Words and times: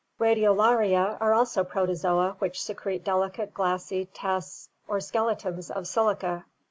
Radiolaria 0.19 1.15
are 1.19 1.31
also 1.35 1.63
Protozoa 1.63 2.35
which 2.39 2.59
secrete 2.59 3.03
delicate 3.03 3.53
glassy 3.53 4.05
tests 4.15 4.67
or 4.87 4.99
skeletons 4.99 5.69
of 5.69 5.85
silica. 5.85 6.43